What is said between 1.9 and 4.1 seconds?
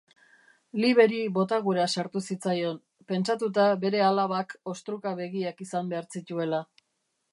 sartu zitzaion, pentsatuta bere